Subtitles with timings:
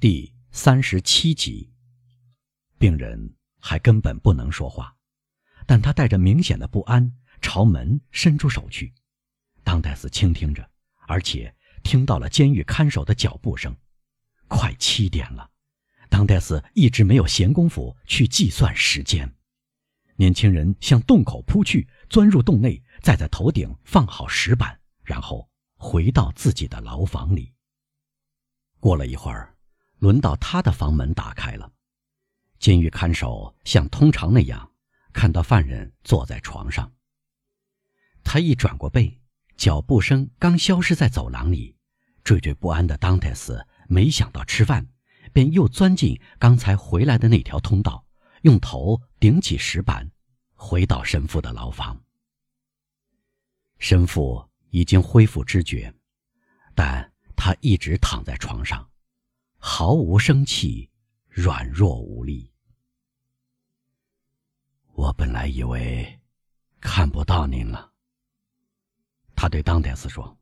[0.00, 1.72] 第三十七集，
[2.78, 4.96] 病人还根本不能说话，
[5.66, 8.94] 但他带着明显的不安朝门伸出手去。
[9.64, 10.70] 当戴斯倾听着，
[11.08, 13.76] 而且听到了监狱看守的脚步声。
[14.46, 15.50] 快七点了，
[16.08, 19.34] 当戴斯一直没有闲工夫去计算时间。
[20.14, 27.52] 年轻人向洞口扑去，钻入洞内，再在头顶放好石板，然后回到自己的牢房里。
[28.78, 29.57] 过了一会儿。
[29.98, 31.72] 轮到他的房门打开了，
[32.58, 34.72] 监狱看守像通常那样
[35.12, 36.92] 看到犯人坐在床上。
[38.22, 39.20] 他一转过背，
[39.56, 41.76] 脚步声刚消失在走廊里，
[42.24, 44.86] 惴惴不安的当泰斯没想到吃饭，
[45.32, 48.04] 便又钻进刚才回来的那条通道，
[48.42, 50.10] 用头顶起石板，
[50.54, 52.04] 回到神父的牢房。
[53.78, 55.92] 神父已经恢复知觉，
[56.74, 58.88] 但他一直躺在床上。
[59.58, 60.88] 毫无生气，
[61.28, 62.50] 软弱无力。
[64.94, 66.20] 我本来以为
[66.80, 67.92] 看不到您了。
[69.36, 70.36] 他对当戴斯说：“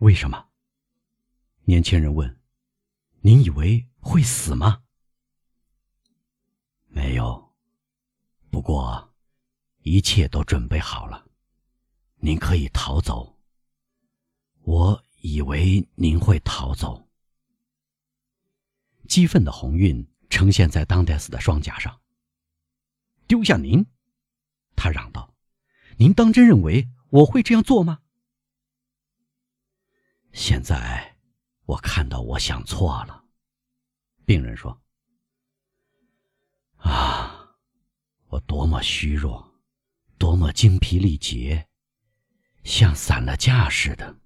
[0.00, 0.48] 为什么？”
[1.64, 2.40] 年轻人问
[3.20, 4.82] ：“您以为会死吗？”
[6.88, 7.54] 没有，
[8.50, 9.14] 不过
[9.82, 11.26] 一切都准备好了，
[12.16, 13.38] 您可以逃走。
[14.62, 17.05] 我以为您会逃走。
[19.06, 22.00] 激愤的红晕呈现在当戴斯的双颊上。
[23.26, 23.86] 丢下您，
[24.76, 25.34] 他嚷道
[25.98, 28.00] ：“您当真认为我会这样做吗？”
[30.32, 31.16] 现在，
[31.64, 33.24] 我看到我想错了。
[34.24, 34.82] 病人说
[36.78, 37.56] ：“啊，
[38.28, 39.60] 我多么虚弱，
[40.18, 41.68] 多么精疲力竭，
[42.64, 44.18] 像散了架似的。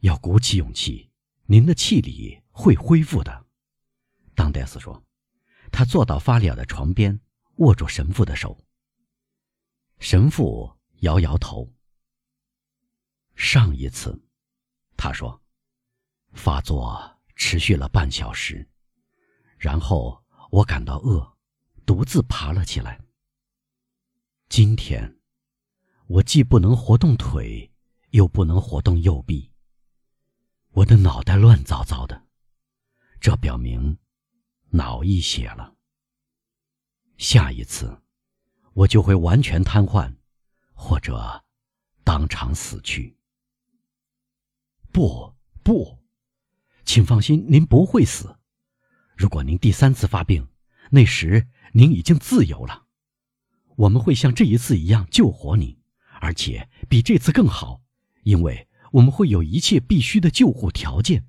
[0.00, 1.08] 要鼓起勇气。”
[1.50, 3.44] 您的气力会恢复的，
[4.36, 5.04] 当戴斯说。
[5.72, 7.20] 他坐到法里亚的床边，
[7.56, 8.56] 握住神父的手。
[9.98, 11.68] 神父摇摇头。
[13.34, 14.22] 上一次，
[14.96, 15.42] 他说，
[16.34, 18.64] 发作持续了半小时，
[19.58, 21.36] 然后我感到饿，
[21.84, 23.00] 独自爬了起来。
[24.48, 25.18] 今天，
[26.06, 27.72] 我既不能活动腿，
[28.10, 29.49] 又不能活动右臂。
[30.72, 32.26] 我的脑袋乱糟糟的，
[33.20, 33.98] 这表明
[34.70, 35.74] 脑溢血了。
[37.18, 38.00] 下一次，
[38.72, 40.14] 我就会完全瘫痪，
[40.72, 41.44] 或者
[42.04, 43.18] 当场死去。
[44.92, 45.98] 不，不，
[46.84, 48.38] 请放心，您不会死。
[49.16, 50.48] 如果您第三次发病，
[50.90, 52.86] 那时您已经自由了。
[53.76, 55.80] 我们会像这一次一样救活你，
[56.20, 57.82] 而且比这次更好，
[58.22, 58.68] 因为。
[58.92, 61.28] 我们会有一切必须的救护条件。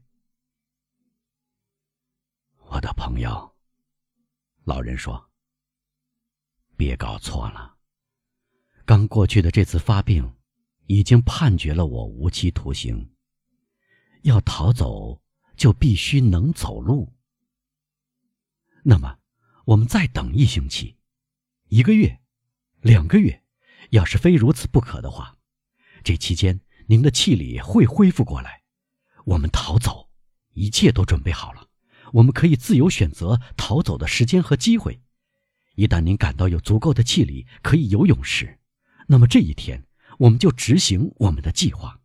[2.70, 3.56] 我的朋友，
[4.64, 5.30] 老人说
[6.76, 7.78] ：“别搞错了，
[8.86, 10.36] 刚过去的这次发病，
[10.88, 13.14] 已经判决了我无期徒刑。
[14.24, 15.22] 要逃走，
[15.56, 17.14] 就必须能走路。
[18.84, 19.20] 那么，
[19.66, 20.98] 我们再等一星期，
[21.68, 22.22] 一个月，
[22.80, 23.44] 两个月，
[23.92, 25.38] 要是非如此不可的话，
[26.04, 26.60] 这期间。”
[26.92, 28.64] 您的气力会恢复过来，
[29.24, 30.10] 我们逃走，
[30.52, 31.70] 一切都准备好了，
[32.12, 35.02] 我们可以自由选择逃走的时间和机会。
[35.76, 38.60] 一旦您感到有足够的气力可以游泳时，
[39.08, 39.88] 那么这一天
[40.20, 42.02] 我们就执行我们的计划。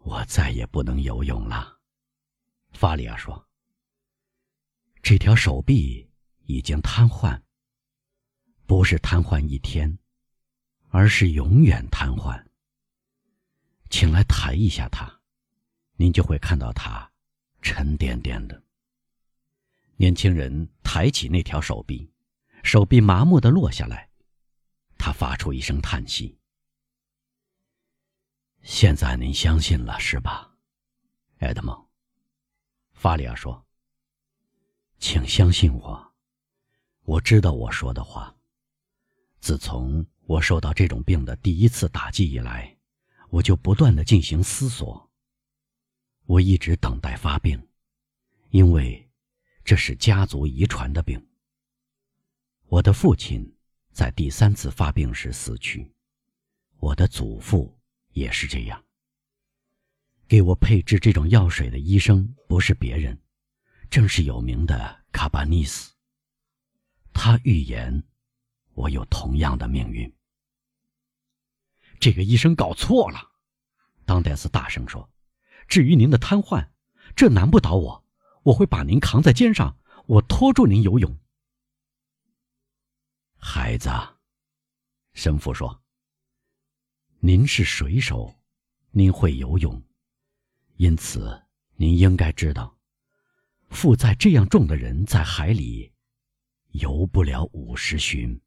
[0.00, 1.78] 我再也不能游泳了，
[2.72, 3.48] 法里亚说。
[5.02, 6.10] 这条手臂
[6.44, 7.40] 已经瘫痪，
[8.66, 9.98] 不是瘫痪一天。
[10.96, 12.40] 而是永远瘫痪。
[13.90, 15.12] 请来抬一下他，
[15.96, 17.10] 您就会看到他
[17.60, 18.62] 沉甸甸的。
[19.96, 22.08] 年轻人抬起那条手臂，
[22.62, 24.08] 手臂麻木的落下来，
[24.96, 26.38] 他发出一声叹息。
[28.62, 30.56] 现在您相信了是吧，
[31.38, 31.88] 埃德蒙？
[32.92, 33.66] 法里亚说
[35.00, 36.14] ：“请相信我，
[37.02, 38.32] 我知道我说的话。
[39.40, 42.74] 自从……”我受到这种病的第一次打击以来，
[43.28, 45.10] 我就不断的进行思索。
[46.24, 47.60] 我一直等待发病，
[48.48, 49.06] 因为
[49.62, 51.22] 这是家族遗传的病。
[52.68, 53.54] 我的父亲
[53.92, 55.92] 在第三次发病时死去，
[56.78, 57.78] 我的祖父
[58.12, 58.82] 也是这样。
[60.26, 63.20] 给我配制这种药水的医生不是别人，
[63.90, 65.92] 正是有名的卡巴尼斯。
[67.12, 68.02] 他预言。
[68.74, 70.12] 我有同样的命运。
[71.98, 73.32] 这个医生搞错了，
[74.04, 75.08] 当戴斯大声说
[75.66, 76.68] ：“至于您的瘫痪，
[77.16, 78.04] 这难不倒我，
[78.42, 81.18] 我会把您扛在肩上，我拖住您游泳。”
[83.38, 83.88] 孩子，
[85.14, 85.82] 神父说
[87.20, 88.34] ：“您是水手，
[88.90, 89.82] 您会游泳，
[90.76, 91.42] 因此
[91.76, 92.76] 您应该知道，
[93.70, 95.92] 负载这样重的人在海里
[96.72, 98.38] 游不了五十寻。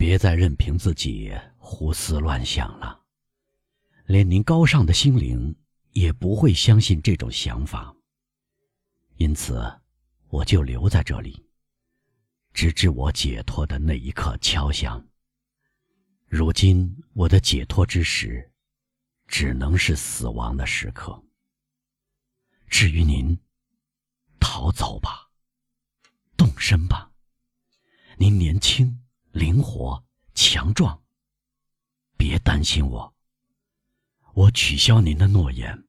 [0.00, 2.98] 别再任凭自己胡思乱想了。”
[4.08, 5.54] 连您高尚的心灵
[5.90, 7.94] 也不会相信这种想法，
[9.16, 9.62] 因此
[10.28, 11.44] 我就留在这里，
[12.54, 15.06] 直至我解脱的那一刻敲响。
[16.26, 18.50] 如今我的解脱之时，
[19.28, 21.22] 只能是死亡的时刻。
[22.68, 23.38] 至于您，
[24.40, 25.28] 逃走吧，
[26.38, 27.12] 动身吧，
[28.16, 28.99] 您年轻、
[29.32, 30.04] 灵活、
[30.34, 31.04] 强壮，
[32.16, 33.14] 别担心我。
[34.34, 35.86] 我取消您的诺言，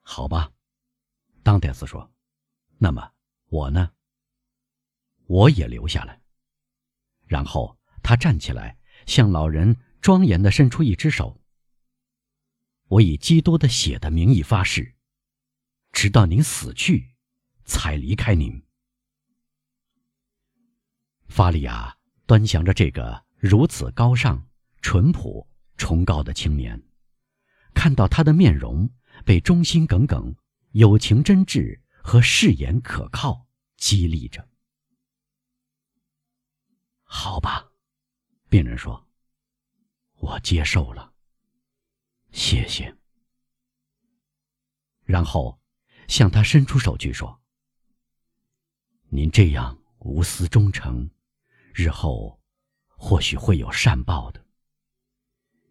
[0.00, 0.50] 好吧，
[1.42, 2.10] 当戴斯说。
[2.78, 3.12] 那么
[3.48, 3.92] 我呢？
[5.26, 6.22] 我也留下来。
[7.26, 11.38] 然后他站起来，向老人庄严的伸出一只手。
[12.88, 14.96] 我以基督的血的名义发誓，
[15.92, 17.14] 直到您死去，
[17.64, 18.65] 才离开您。
[21.36, 21.94] 法利亚
[22.26, 24.42] 端详着这个如此高尚。
[24.80, 25.46] 淳朴、
[25.76, 26.82] 崇高的青年，
[27.74, 28.88] 看到他的面容
[29.22, 30.34] 被忠心耿耿、
[30.70, 33.46] 友情真挚和誓言可靠
[33.76, 34.48] 激励着。
[37.02, 37.70] 好吧，
[38.48, 39.06] 病人说
[40.16, 41.12] ：“我接受了，
[42.30, 42.96] 谢谢。”
[45.04, 45.60] 然后
[46.08, 47.42] 向他伸出手去说
[49.10, 51.10] ：“您这样无私忠诚，
[51.78, 52.40] 日后
[52.86, 54.42] 或许会有善报的。”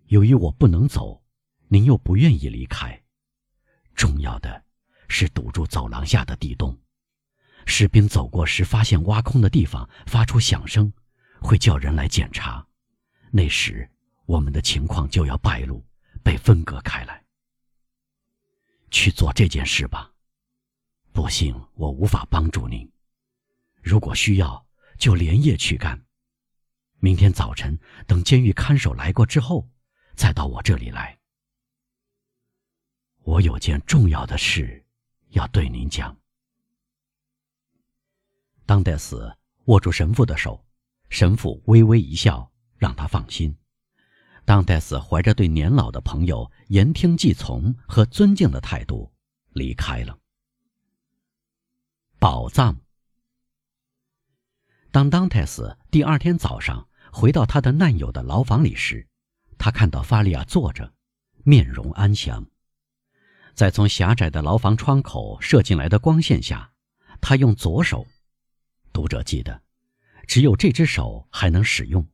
[0.06, 1.24] 由于我不能走，
[1.68, 3.04] 您又不愿意离开，
[3.96, 4.63] 重要的
[5.10, 6.80] 是堵住走廊下的地洞。
[7.66, 10.94] 士兵走过时发现挖空的地方发出响声，
[11.42, 12.63] 会叫人来检查。
[13.31, 13.90] 那时
[14.28, 15.84] 我们的情况就要败露，
[16.24, 17.25] 被分割开来。
[18.92, 20.12] 去做这件事吧。
[21.12, 22.88] 不幸我无法帮助您，
[23.81, 24.63] 如果需要
[24.97, 26.06] 就连夜去干。
[27.00, 29.69] 明天早晨等监狱看守来过之后。
[30.18, 31.19] 再到我这里来，
[33.24, 34.86] 我有件重要的事
[35.31, 36.18] 要对您讲。
[38.65, 40.65] 当戴斯握住神父的手，
[41.09, 43.53] 神父微微一笑，让他放心。
[44.45, 49.12] 当戴斯怀着对年老的朋友言听计从和尊敬的态度
[49.50, 50.18] 离开了。
[52.19, 52.84] 宝藏。
[54.95, 59.06] 当当泰斯第二天早上回到他的难友的牢房里时，
[59.57, 60.94] 他看到法利亚坐着，
[61.44, 62.47] 面容安详，
[63.53, 66.71] 在从狭窄的牢房窗口射进来的光线下，
[67.19, 68.07] 他用左手，
[68.94, 69.62] 读者记得，
[70.27, 72.07] 只有这只手还能使用，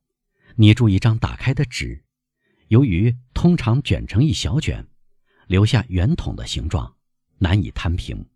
[0.56, 2.04] 捏住一张打开的纸，
[2.66, 4.84] 由于通常卷成一小卷，
[5.46, 6.96] 留下圆筒的形状，
[7.38, 8.28] 难以摊平。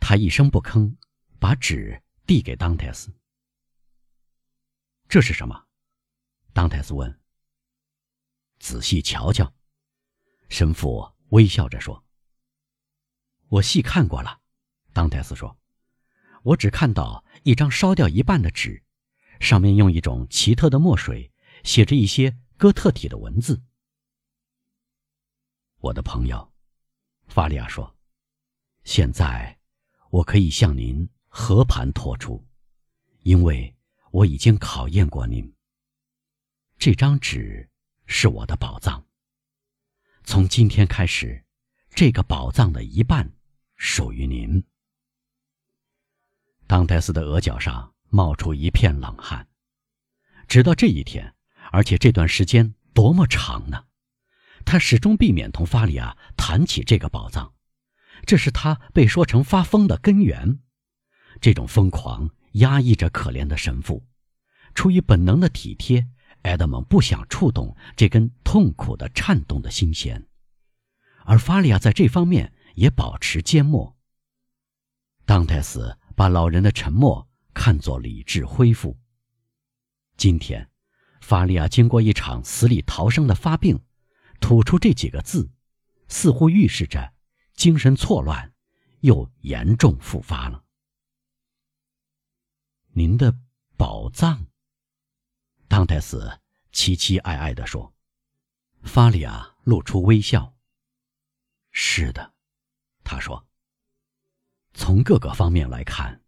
[0.00, 0.96] 他一声不吭，
[1.38, 3.14] 把纸递给当泰斯。
[5.08, 5.66] 这是什么？
[6.52, 7.20] 当泰斯问。
[8.58, 9.54] 仔细瞧瞧，
[10.48, 12.04] 神父微笑着说
[13.48, 14.40] ：“我细看过了。”
[14.92, 15.58] 当泰斯说
[16.42, 18.82] ：“我只看到一张烧掉一半的纸，
[19.40, 21.30] 上面用一种奇特的墨水
[21.62, 23.62] 写着一些哥特体的文字。”
[25.78, 26.52] 我的朋友，
[27.28, 27.94] 法利亚说
[28.82, 29.60] ：“现在
[30.10, 32.42] 我可以向您和盘托出，
[33.20, 33.76] 因为
[34.10, 35.54] 我已经考验过您。
[36.78, 37.68] 这张纸。”
[38.08, 39.04] 是我的宝藏。
[40.22, 41.44] 从今天开始，
[41.90, 43.28] 这个宝藏的一半
[43.74, 44.64] 属于您。
[46.68, 49.46] 当戴斯的额角上冒出一片冷汗。
[50.46, 51.34] 直到这一天，
[51.72, 53.84] 而且这段时间多么长呢？
[54.64, 57.52] 他始终避免同法里亚谈起这个宝藏，
[58.24, 60.60] 这是他被说成发疯的根源。
[61.40, 64.04] 这种疯狂压抑着可怜的神父，
[64.74, 66.06] 出于本能的体贴。
[66.42, 70.28] 埃德蒙不想触动这根痛苦的、颤动的心弦，
[71.24, 73.96] 而法利亚在这方面也保持缄默。
[75.24, 78.96] 当泰斯把老人的沉默看作理智恢复。
[80.16, 80.70] 今天，
[81.20, 83.80] 法利亚经过一场死里逃生的发病，
[84.38, 85.50] 吐出这几个字，
[86.06, 87.12] 似乎预示着
[87.54, 88.52] 精神错乱
[89.00, 90.62] 又严重复发了。
[92.98, 93.38] 您的
[93.76, 94.46] 宝藏。
[95.68, 96.40] 当泰斯
[96.72, 97.92] 期期艾艾地说。
[98.84, 100.56] 法里亚露出微笑。
[101.72, 102.32] 是的，
[103.04, 103.46] 他说。
[104.72, 106.24] 从各个方面来看，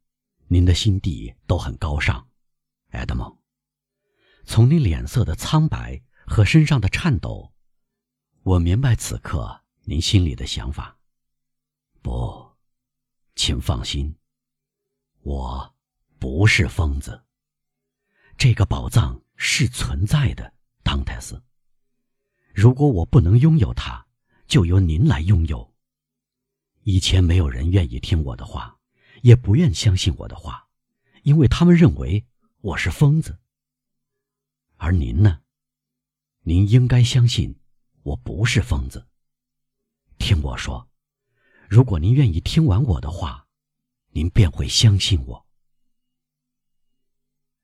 [0.48, 2.28] 您的心地都很高尚，
[2.90, 3.38] 埃德蒙。
[4.44, 7.54] 从你脸色的苍白和身上的颤抖，
[8.42, 10.98] 我明白此刻您心里的想法。
[12.02, 12.46] 不，
[13.34, 14.14] 请放心，
[15.22, 15.74] 我
[16.18, 17.22] 不是疯子。
[18.36, 21.42] 这个宝藏是存在的，当泰斯。
[22.54, 24.06] 如果我不能拥有它，
[24.46, 25.74] 就由您来拥有。
[26.82, 28.78] 以前没有人愿意听我的话，
[29.22, 30.68] 也不愿相信我的话，
[31.22, 32.26] 因为他们认为
[32.60, 33.38] 我是疯子。
[34.76, 35.40] 而您呢？
[36.42, 37.58] 您应该相信
[38.02, 39.06] 我不是疯子。
[40.18, 40.88] 听我说，
[41.68, 43.46] 如果您愿意听完我的话，
[44.10, 45.47] 您便会相信我。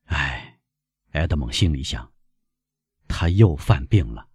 [0.05, 0.59] 哎，
[1.11, 2.11] 埃德蒙心里想，
[3.07, 4.27] 他又犯病了，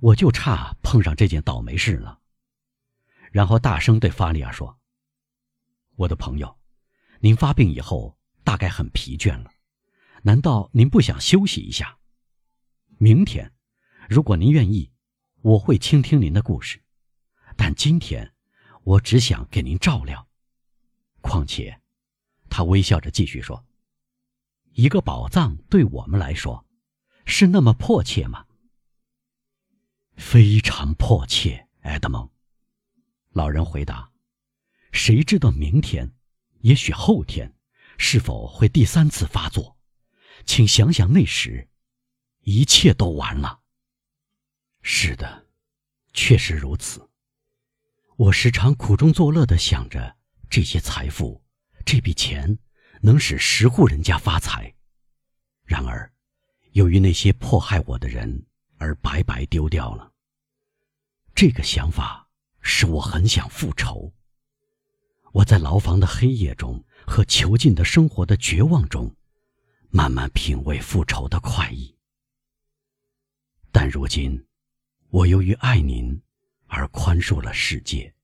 [0.00, 2.20] 我就差碰上这件倒霉事了。
[3.30, 4.78] 然后大声对法利亚说
[5.96, 6.58] ：“我的朋友，
[7.20, 9.50] 您发病以后大概很疲倦了。”
[10.22, 11.98] 难道您不想休息一下？
[12.98, 13.52] 明天，
[14.08, 14.92] 如果您愿意，
[15.40, 16.82] 我会倾听您的故事。
[17.56, 18.34] 但今天，
[18.82, 20.28] 我只想给您照料。
[21.22, 21.80] 况且，
[22.50, 23.64] 他微笑着继续说
[24.72, 26.66] ：“一个宝藏对我们来说，
[27.26, 28.46] 是那么迫切吗？”
[30.16, 32.30] 非常迫切，埃德蒙。
[33.30, 34.10] 老人回答
[34.92, 36.12] ：“谁知道明天，
[36.60, 37.54] 也许后天，
[37.96, 39.76] 是否会第三次发作？”
[40.46, 41.68] 请想想那时，
[42.40, 43.60] 一切都完了。
[44.82, 45.46] 是的，
[46.14, 47.10] 确实如此。
[48.16, 50.16] 我时常苦中作乐的想着，
[50.48, 51.42] 这些财富，
[51.84, 52.58] 这笔钱，
[53.00, 54.74] 能使十户人家发财。
[55.64, 56.12] 然而，
[56.72, 58.46] 由于那些迫害我的人，
[58.78, 60.12] 而白白丢掉了。
[61.34, 62.28] 这个想法
[62.60, 64.12] 使我很想复仇。
[65.32, 69.14] 我在牢房的黑夜中和囚禁的生活的绝望中。
[69.92, 71.92] 慢慢品味复仇的快意，
[73.72, 74.46] 但如今，
[75.08, 76.22] 我由于爱您
[76.68, 78.14] 而宽恕了世界。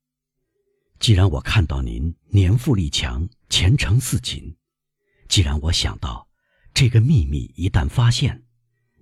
[1.01, 4.57] 既然我看到您年富力强、前程似锦，
[5.29, 6.29] 既然我想到
[6.73, 8.45] 这个秘密一旦发现，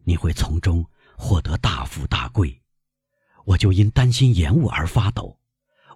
[0.05, 0.85] 你会从中
[1.17, 2.63] 获得大富大贵，
[3.45, 5.39] 我就因担心延误而发抖，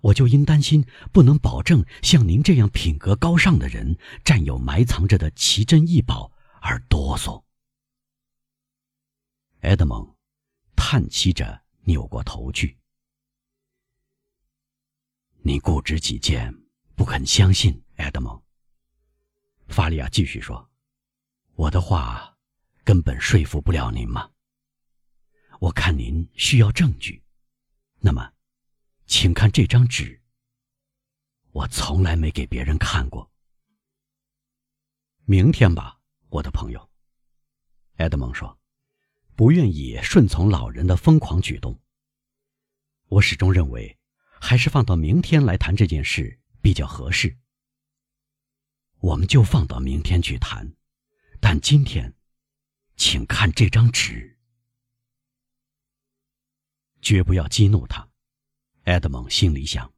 [0.02, 6.32] 我就因担心不能保证像您这样品格高尚的人占有埋藏着的奇珍异宝。
[6.60, 7.44] 而哆嗦。
[9.60, 10.16] 埃德蒙
[10.74, 12.76] 叹息着扭过头去。
[15.42, 16.52] 你固执己见，
[16.96, 18.42] 不肯相信埃德蒙。
[19.68, 20.68] 法利亚继续说
[21.54, 22.36] ：“我的话
[22.84, 24.30] 根本说服不了您吗？
[25.60, 27.22] 我看您需要证据。
[28.00, 28.32] 那么，
[29.06, 30.20] 请看这张纸。
[31.52, 33.30] 我从来没给别人看过。
[35.24, 35.94] 明天吧。”
[36.30, 36.90] 我的朋友，
[37.96, 38.60] 埃德蒙说
[39.34, 41.80] ：“不愿意顺从老人的疯狂举动。
[43.06, 43.98] 我始终认为，
[44.38, 47.34] 还是放到明天来谈这件事比较合适。
[49.00, 50.74] 我们就放到明天去谈，
[51.40, 52.14] 但今天，
[52.96, 54.38] 请看这张纸。
[57.00, 58.08] 绝不要激怒他。”
[58.84, 59.92] 埃德蒙心里想。